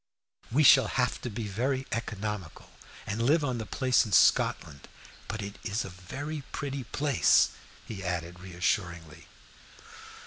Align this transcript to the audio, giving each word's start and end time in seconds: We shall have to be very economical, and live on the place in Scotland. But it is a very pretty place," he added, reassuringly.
We 0.51 0.63
shall 0.63 0.87
have 0.87 1.21
to 1.21 1.29
be 1.29 1.45
very 1.47 1.85
economical, 1.91 2.71
and 3.05 3.21
live 3.21 3.43
on 3.43 3.59
the 3.59 3.67
place 3.67 4.03
in 4.03 4.11
Scotland. 4.13 4.87
But 5.27 5.43
it 5.43 5.59
is 5.63 5.85
a 5.85 5.89
very 5.91 6.41
pretty 6.51 6.85
place," 6.85 7.49
he 7.85 8.03
added, 8.03 8.39
reassuringly. 8.39 9.27